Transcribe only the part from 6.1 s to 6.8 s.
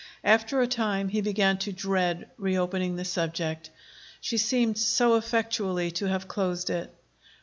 closed